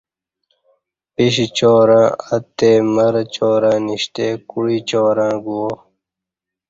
[1.13, 5.69] پیش چارں اتّے مرچارں نشتے کوعی چارں گُوا